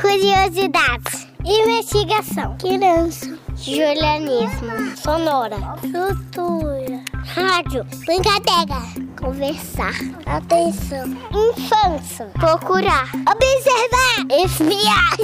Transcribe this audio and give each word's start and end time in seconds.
Curiosidades. 0.00 1.28
Investigação. 1.44 2.56
Criança. 2.56 3.38
Julianismo. 3.54 4.96
Sonora. 4.96 5.56
Cultura. 5.82 7.04
Rádio. 7.12 7.84
Brincadeira. 8.06 8.80
Conversar. 9.20 9.92
Atenção. 10.24 11.06
Infância. 11.30 12.26
Procurar. 12.32 13.10
Observar. 13.14 14.26
Espiar. 14.42 15.16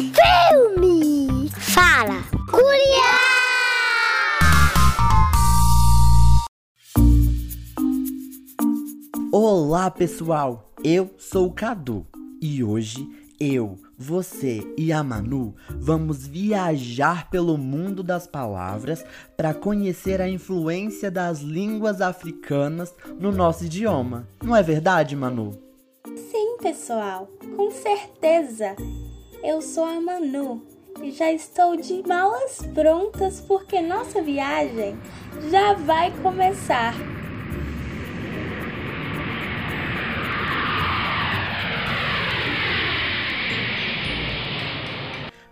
Filme. 0.53 1.51
Fala. 1.59 2.23
Curiar. 2.51 3.37
Olá 9.33 9.91
pessoal, 9.91 10.73
eu 10.85 11.11
sou 11.19 11.47
o 11.47 11.53
Cadu 11.53 12.07
e 12.41 12.63
hoje 12.65 13.07
eu, 13.41 13.79
você 13.99 14.67
e 14.77 14.93
a 14.93 15.03
Manu 15.03 15.55
vamos 15.71 16.27
viajar 16.27 17.31
pelo 17.31 17.57
mundo 17.57 18.03
das 18.03 18.27
palavras 18.27 19.05
para 19.37 19.55
conhecer 19.55 20.21
a 20.21 20.29
influência 20.29 21.11
das 21.11 21.41
línguas 21.41 22.01
africanas 22.01 22.95
no 23.19 23.31
nosso 23.31 23.65
idioma. 23.65 24.27
Não 24.43 24.55
é 24.55 24.63
verdade, 24.63 25.15
Manu? 25.15 25.59
Sim, 26.31 26.57
pessoal, 26.61 27.29
com 27.57 27.71
certeza. 27.71 28.77
Eu 29.43 29.61
sou 29.61 29.85
a 29.85 30.01
Manu 30.01 30.63
e 31.03 31.11
já 31.11 31.31
estou 31.33 31.77
de 31.77 32.03
malas 32.07 32.59
prontas 32.75 33.41
porque 33.41 33.81
nossa 33.81 34.23
viagem 34.23 34.99
já 35.51 35.75
vai 35.75 36.11
começar. 36.23 37.16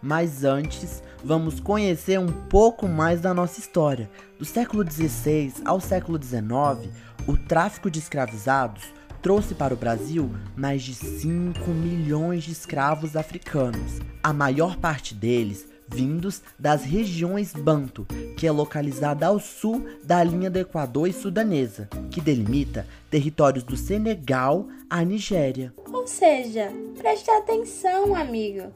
Mas 0.04 0.44
antes, 0.44 1.02
vamos 1.24 1.58
conhecer 1.58 2.20
um 2.20 2.26
pouco 2.26 2.86
mais 2.86 3.22
da 3.22 3.32
nossa 3.32 3.58
história. 3.58 4.10
Do 4.38 4.44
século 4.44 4.84
XVI 4.84 5.54
ao 5.64 5.80
século 5.80 6.22
XIX, 6.22 6.92
o 7.26 7.38
tráfico 7.38 7.90
de 7.90 8.00
escravizados 8.00 8.84
trouxe 9.22 9.54
para 9.54 9.72
o 9.72 9.78
Brasil 9.78 10.30
mais 10.54 10.82
de 10.82 10.94
5 10.94 11.70
milhões 11.70 12.44
de 12.44 12.52
escravos 12.52 13.16
africanos, 13.16 13.98
a 14.22 14.30
maior 14.30 14.76
parte 14.76 15.14
deles 15.14 15.66
vindos 15.88 16.42
das 16.58 16.82
regiões 16.82 17.52
Banto, 17.52 18.06
que 18.36 18.46
é 18.46 18.50
localizada 18.50 19.26
ao 19.26 19.38
sul 19.38 19.86
da 20.02 20.22
linha 20.22 20.50
do 20.50 20.58
Equador 20.58 21.08
e 21.08 21.12
sudanesa, 21.12 21.88
que 22.10 22.20
delimita 22.20 22.86
territórios 23.10 23.64
do 23.64 23.76
Senegal 23.76 24.66
à 24.88 25.02
Nigéria. 25.04 25.72
Ou 25.92 26.06
seja, 26.06 26.70
preste 26.98 27.30
atenção, 27.30 28.14
amigo. 28.14 28.72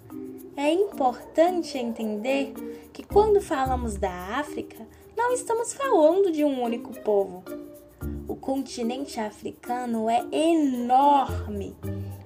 É 0.59 0.73
importante 0.73 1.79
entender 1.79 2.53
que 2.93 3.05
quando 3.05 3.41
falamos 3.41 3.95
da 3.95 4.11
África, 4.41 4.85
não 5.17 5.33
estamos 5.33 5.73
falando 5.73 6.33
de 6.33 6.43
um 6.43 6.61
único 6.61 6.93
povo. 7.03 7.45
O 8.27 8.35
continente 8.35 9.21
africano 9.21 10.11
é 10.11 10.27
enorme 10.33 11.77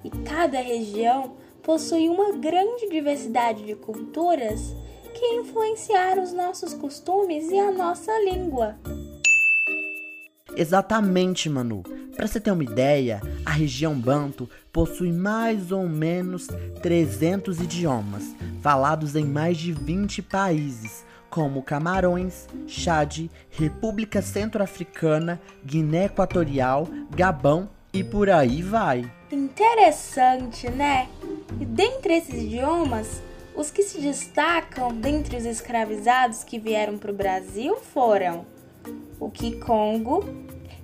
e 0.03 0.09
cada 0.09 0.59
região 0.59 1.35
possui 1.61 2.09
uma 2.09 2.31
grande 2.31 2.89
diversidade 2.89 3.67
de 3.67 3.75
culturas 3.75 4.75
que 5.13 5.25
influenciaram 5.35 6.23
os 6.23 6.33
nossos 6.33 6.73
costumes 6.73 7.51
e 7.51 7.59
a 7.59 7.71
nossa 7.71 8.11
língua. 8.17 8.79
Exatamente, 10.57 11.47
Manu. 11.47 11.83
Para 12.15 12.27
você 12.27 12.39
ter 12.39 12.51
uma 12.51 12.63
ideia, 12.63 13.21
a 13.45 13.51
região 13.51 13.99
Banto 13.99 14.49
possui 14.71 15.11
mais 15.11 15.71
ou 15.71 15.89
menos 15.89 16.47
300 16.81 17.59
idiomas, 17.59 18.35
falados 18.61 19.15
em 19.15 19.25
mais 19.25 19.57
de 19.57 19.71
20 19.71 20.21
países, 20.21 21.03
como 21.29 21.63
Camarões, 21.63 22.47
Chad, 22.67 23.27
República 23.49 24.21
Centro-Africana, 24.21 25.41
Guiné 25.65 26.05
Equatorial, 26.05 26.87
Gabão 27.09 27.67
e 27.91 28.03
por 28.03 28.29
aí 28.29 28.61
vai. 28.61 29.11
Interessante, 29.31 30.69
né? 30.69 31.09
E 31.59 31.65
dentre 31.65 32.13
esses 32.13 32.43
idiomas, 32.43 33.23
os 33.55 33.71
que 33.71 33.81
se 33.81 33.99
destacam 33.99 34.93
dentre 34.93 35.37
os 35.37 35.45
escravizados 35.45 36.43
que 36.43 36.59
vieram 36.59 36.99
para 36.99 37.11
o 37.11 37.15
Brasil 37.15 37.77
foram 37.77 38.45
o 39.19 39.29
Kikongo, 39.29 40.23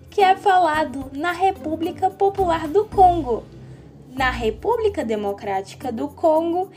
que 0.10 0.22
é 0.22 0.36
falado 0.36 1.10
na 1.14 1.32
República 1.32 2.10
Popular 2.10 2.68
do 2.68 2.86
Congo, 2.86 3.44
na 4.12 4.32
República 4.32 5.04
Democrática 5.04 5.92
do 5.92 6.08
Congo 6.08 6.70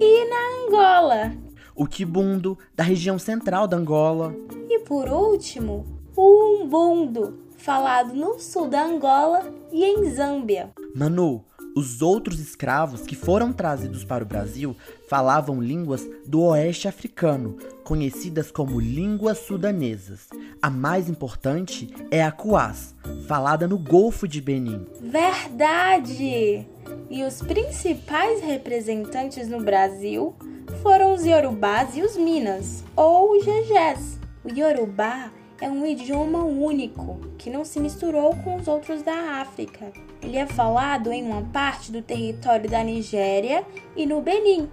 e 0.00 0.24
na 0.28 0.66
Angola. 0.66 1.32
O 1.74 1.86
Kibundo, 1.86 2.58
da 2.74 2.82
região 2.82 3.18
central 3.18 3.66
da 3.66 3.76
Angola. 3.76 4.34
E 4.68 4.80
por 4.80 5.08
último, 5.08 5.84
o 6.16 6.62
Umbundo, 6.62 7.38
falado 7.56 8.14
no 8.14 8.38
sul 8.38 8.68
da 8.68 8.84
Angola 8.84 9.42
e 9.72 9.84
em 9.84 10.10
Zâmbia. 10.10 10.70
Manu, 10.94 11.44
os 11.78 12.02
outros 12.02 12.40
escravos 12.40 13.02
que 13.02 13.14
foram 13.14 13.52
trazidos 13.52 14.04
para 14.04 14.24
o 14.24 14.26
Brasil 14.26 14.76
falavam 15.08 15.62
línguas 15.62 16.04
do 16.26 16.42
oeste 16.42 16.88
africano, 16.88 17.56
conhecidas 17.84 18.50
como 18.50 18.80
línguas 18.80 19.38
sudanesas. 19.38 20.26
A 20.60 20.68
mais 20.68 21.08
importante 21.08 21.88
é 22.10 22.22
a 22.22 22.32
Kuás, 22.32 22.94
falada 23.28 23.68
no 23.68 23.78
Golfo 23.78 24.26
de 24.26 24.40
Benin. 24.40 24.86
Verdade! 25.00 26.66
E 27.08 27.22
os 27.22 27.40
principais 27.42 28.42
representantes 28.42 29.48
no 29.48 29.60
Brasil 29.60 30.34
foram 30.82 31.14
os 31.14 31.24
Yorubás 31.24 31.96
e 31.96 32.02
os 32.02 32.16
Minas, 32.16 32.82
ou 32.96 33.40
Gegés. 33.40 34.18
O 34.44 34.48
Yorubá 34.52 35.30
é 35.60 35.68
um 35.68 35.84
idioma 35.84 36.44
único 36.44 37.18
que 37.36 37.50
não 37.50 37.64
se 37.64 37.80
misturou 37.80 38.34
com 38.44 38.56
os 38.56 38.68
outros 38.68 39.02
da 39.02 39.40
África. 39.40 39.92
Ele 40.22 40.36
é 40.36 40.46
falado 40.46 41.12
em 41.12 41.24
uma 41.24 41.42
parte 41.42 41.90
do 41.90 42.00
território 42.00 42.68
da 42.68 42.82
Nigéria 42.82 43.64
e 43.96 44.06
no 44.06 44.20
Benin, 44.20 44.68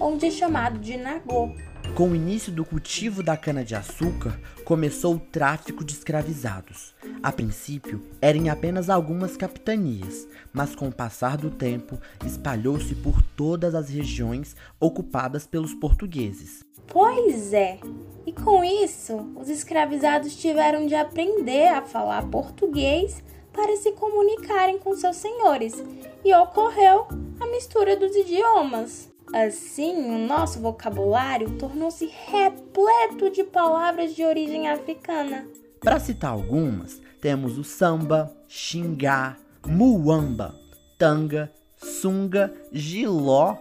onde 0.00 0.26
é 0.26 0.30
chamado 0.30 0.78
de 0.78 0.96
Nagô. 0.96 1.50
Com 1.94 2.10
o 2.10 2.14
início 2.14 2.52
do 2.52 2.64
cultivo 2.64 3.22
da 3.22 3.36
cana-de-açúcar, 3.36 4.38
começou 4.64 5.16
o 5.16 5.18
tráfico 5.20 5.84
de 5.84 5.92
escravizados. 5.92 6.94
A 7.22 7.32
princípio, 7.32 8.00
eram 8.20 8.48
apenas 8.50 8.88
algumas 8.88 9.36
capitanias, 9.36 10.28
mas 10.52 10.76
com 10.76 10.88
o 10.88 10.94
passar 10.94 11.36
do 11.36 11.50
tempo, 11.50 11.98
espalhou-se 12.24 12.94
por 12.94 13.20
todas 13.22 13.74
as 13.74 13.88
regiões 13.88 14.54
ocupadas 14.78 15.46
pelos 15.46 15.74
portugueses. 15.74 16.64
Pois 16.86 17.52
é, 17.52 17.78
e 18.24 18.32
com 18.32 18.62
isso, 18.64 19.32
os 19.36 19.48
escravizados 19.48 20.36
tiveram 20.36 20.86
de 20.86 20.94
aprender 20.94 21.68
a 21.68 21.82
falar 21.82 22.26
português 22.30 23.22
para 23.52 23.76
se 23.76 23.90
comunicarem 23.92 24.78
com 24.78 24.94
seus 24.94 25.16
senhores, 25.16 25.82
e 26.24 26.32
ocorreu 26.32 27.08
a 27.40 27.46
mistura 27.46 27.96
dos 27.96 28.14
idiomas. 28.14 29.07
Assim, 29.32 30.10
o 30.10 30.18
nosso 30.26 30.58
vocabulário 30.58 31.58
tornou-se 31.58 32.06
repleto 32.06 33.30
de 33.30 33.44
palavras 33.44 34.14
de 34.14 34.24
origem 34.24 34.68
africana. 34.68 35.46
Para 35.80 36.00
citar 36.00 36.32
algumas, 36.32 37.00
temos 37.20 37.58
o 37.58 37.64
samba, 37.64 38.34
xingá, 38.48 39.36
muamba, 39.66 40.54
tanga, 40.96 41.52
sunga, 41.76 42.52
giló, 42.72 43.56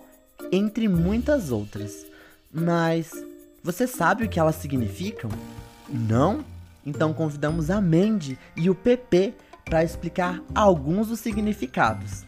entre 0.52 0.88
muitas 0.88 1.52
outras. 1.52 2.06
Mas 2.52 3.12
você 3.62 3.86
sabe 3.86 4.24
o 4.24 4.30
que 4.30 4.40
elas 4.40 4.56
significam? 4.56 5.30
Não? 5.90 6.46
Então 6.86 7.14
convidamos 7.14 7.70
a 7.70 7.82
Mandy 7.82 8.40
e 8.56 8.70
o 8.70 8.76
PP 8.76 9.34
para 9.66 9.84
explicar 9.84 10.42
alguns 10.56 11.10
dos 11.10 11.20
significados. 11.20 12.26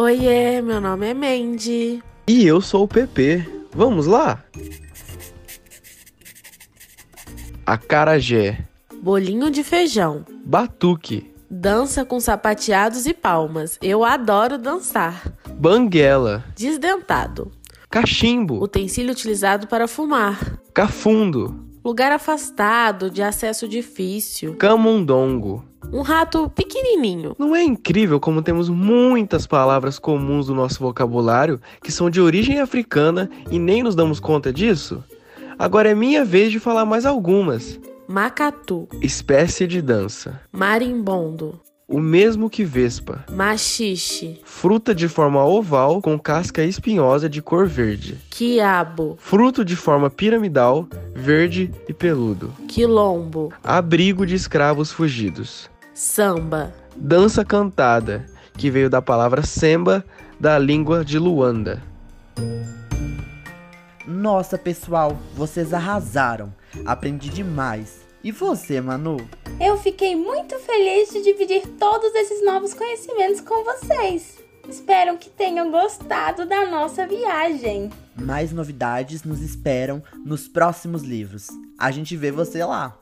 Oiê, 0.00 0.62
meu 0.62 0.80
nome 0.80 1.08
é 1.08 1.12
Mandy. 1.12 2.00
E 2.28 2.46
eu 2.46 2.60
sou 2.60 2.84
o 2.84 2.88
PP. 2.88 3.44
Vamos 3.72 4.06
lá? 4.06 4.44
Acarajé. 7.66 8.64
Bolinho 9.02 9.50
de 9.50 9.64
feijão. 9.64 10.24
Batuque. 10.44 11.34
Dança 11.50 12.04
com 12.04 12.20
sapateados 12.20 13.06
e 13.06 13.12
palmas. 13.12 13.76
Eu 13.82 14.04
adoro 14.04 14.56
dançar. 14.56 15.32
Banguela. 15.52 16.44
Desdentado. 16.54 17.50
Cachimbo. 17.90 18.62
Utensílio 18.62 19.10
utilizado 19.10 19.66
para 19.66 19.88
fumar. 19.88 20.60
Cafundo. 20.72 21.66
Lugar 21.84 22.12
afastado, 22.12 23.10
de 23.10 23.20
acesso 23.20 23.66
difícil. 23.66 24.54
Camundongo. 24.54 25.64
Um 25.92 26.02
rato 26.02 26.50
pequenininho. 26.50 27.34
Não 27.38 27.56
é 27.56 27.64
incrível 27.64 28.20
como 28.20 28.42
temos 28.42 28.68
muitas 28.68 29.46
palavras 29.46 29.98
comuns 29.98 30.46
do 30.46 30.54
nosso 30.54 30.80
vocabulário 30.80 31.60
que 31.82 31.90
são 31.90 32.10
de 32.10 32.20
origem 32.20 32.60
africana 32.60 33.30
e 33.50 33.58
nem 33.58 33.82
nos 33.82 33.94
damos 33.94 34.20
conta 34.20 34.52
disso? 34.52 35.02
Agora 35.58 35.90
é 35.90 35.94
minha 35.94 36.24
vez 36.24 36.52
de 36.52 36.60
falar 36.60 36.84
mais 36.84 37.06
algumas. 37.06 37.80
Macatu. 38.06 38.86
Espécie 39.02 39.66
de 39.66 39.80
dança. 39.82 40.40
Marimbondo. 40.52 41.60
o 41.88 41.98
mesmo 41.98 42.50
que 42.50 42.64
vespa. 42.64 43.24
Machixe, 43.32 44.40
Fruta 44.44 44.94
de 44.94 45.08
forma 45.08 45.42
oval 45.44 46.02
com 46.02 46.18
casca 46.18 46.62
espinhosa 46.62 47.30
de 47.30 47.40
cor 47.40 47.66
verde. 47.66 48.18
quiabo, 48.28 49.16
Fruto 49.18 49.64
de 49.64 49.74
forma 49.74 50.10
piramidal, 50.10 50.86
verde 51.14 51.70
e 51.88 51.94
peludo. 51.94 52.52
quilombo, 52.68 53.50
Abrigo 53.64 54.26
de 54.26 54.34
escravos 54.34 54.92
fugidos. 54.92 55.70
Samba, 55.98 56.72
Dança 56.94 57.44
cantada, 57.44 58.24
que 58.56 58.70
veio 58.70 58.88
da 58.88 59.02
palavra 59.02 59.42
semba, 59.42 60.04
da 60.38 60.56
língua 60.56 61.04
de 61.04 61.18
Luanda. 61.18 61.82
Nossa, 64.06 64.56
pessoal, 64.56 65.18
vocês 65.34 65.74
arrasaram. 65.74 66.54
Aprendi 66.86 67.28
demais. 67.30 68.06
E 68.22 68.30
você, 68.30 68.80
Manu? 68.80 69.16
Eu 69.60 69.76
fiquei 69.76 70.14
muito 70.14 70.56
feliz 70.60 71.10
de 71.10 71.20
dividir 71.20 71.66
todos 71.80 72.14
esses 72.14 72.44
novos 72.44 72.72
conhecimentos 72.74 73.40
com 73.40 73.64
vocês. 73.64 74.38
Espero 74.68 75.16
que 75.16 75.28
tenham 75.28 75.68
gostado 75.72 76.46
da 76.46 76.64
nossa 76.70 77.08
viagem. 77.08 77.90
Mais 78.14 78.52
novidades 78.52 79.24
nos 79.24 79.40
esperam 79.40 80.00
nos 80.24 80.46
próximos 80.46 81.02
livros. 81.02 81.48
A 81.76 81.90
gente 81.90 82.16
vê 82.16 82.30
você 82.30 82.64
lá. 82.64 82.96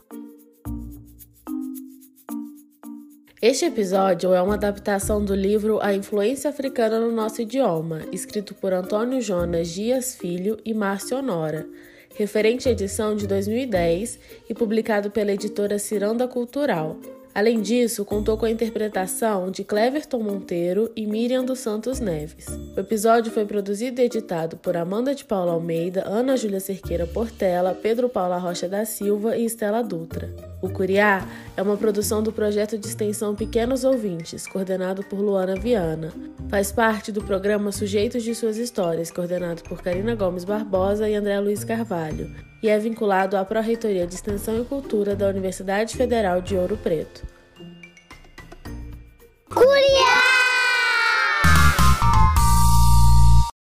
Este 3.48 3.64
episódio 3.64 4.34
é 4.34 4.42
uma 4.42 4.54
adaptação 4.54 5.24
do 5.24 5.32
livro 5.32 5.78
A 5.80 5.94
Influência 5.94 6.50
Africana 6.50 6.98
no 6.98 7.12
Nosso 7.12 7.40
Idioma, 7.40 8.02
escrito 8.10 8.56
por 8.56 8.72
Antônio 8.72 9.20
Jonas 9.20 9.68
Dias 9.68 10.16
Filho 10.16 10.58
e 10.64 10.74
Márcio 10.74 11.16
Honora, 11.16 11.64
referente 12.16 12.68
à 12.68 12.72
edição 12.72 13.14
de 13.14 13.24
2010 13.24 14.18
e 14.50 14.52
publicado 14.52 15.12
pela 15.12 15.30
editora 15.30 15.78
Ciranda 15.78 16.26
Cultural. 16.26 16.96
Além 17.36 17.60
disso, 17.60 18.02
contou 18.02 18.38
com 18.38 18.46
a 18.46 18.50
interpretação 18.50 19.50
de 19.50 19.62
Cleverton 19.62 20.20
Monteiro 20.20 20.90
e 20.96 21.06
Miriam 21.06 21.44
dos 21.44 21.58
Santos 21.58 22.00
Neves. 22.00 22.46
O 22.74 22.80
episódio 22.80 23.30
foi 23.30 23.44
produzido 23.44 24.00
e 24.00 24.04
editado 24.04 24.56
por 24.56 24.74
Amanda 24.74 25.14
de 25.14 25.22
Paula 25.22 25.52
Almeida, 25.52 26.02
Ana 26.06 26.34
Júlia 26.34 26.60
Cerqueira 26.60 27.06
Portela, 27.06 27.74
Pedro 27.74 28.08
Paula 28.08 28.38
Rocha 28.38 28.66
da 28.66 28.86
Silva 28.86 29.36
e 29.36 29.44
Estela 29.44 29.82
Dutra. 29.82 30.34
O 30.62 30.70
Curiá 30.70 31.28
é 31.54 31.60
uma 31.60 31.76
produção 31.76 32.22
do 32.22 32.32
projeto 32.32 32.78
de 32.78 32.86
extensão 32.86 33.34
Pequenos 33.34 33.84
Ouvintes, 33.84 34.46
coordenado 34.46 35.04
por 35.04 35.20
Luana 35.20 35.56
Viana. 35.56 36.14
Faz 36.48 36.72
parte 36.72 37.12
do 37.12 37.22
programa 37.22 37.70
Sujeitos 37.70 38.22
de 38.22 38.34
Suas 38.34 38.56
Histórias, 38.56 39.10
coordenado 39.10 39.62
por 39.64 39.82
Karina 39.82 40.14
Gomes 40.14 40.44
Barbosa 40.46 41.06
e 41.06 41.14
André 41.14 41.38
Luiz 41.38 41.64
Carvalho, 41.64 42.30
e 42.66 42.68
é 42.68 42.78
vinculado 42.80 43.36
à 43.36 43.44
Pró-Reitoria 43.44 44.08
de 44.08 44.16
Extensão 44.16 44.60
e 44.60 44.64
Cultura 44.64 45.14
da 45.14 45.28
Universidade 45.28 45.96
Federal 45.96 46.42
de 46.42 46.56
Ouro 46.56 46.76
Preto. 46.76 47.22
Curiá! 49.48 50.25